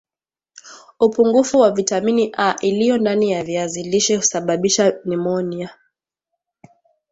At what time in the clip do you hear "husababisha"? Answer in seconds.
4.15-4.93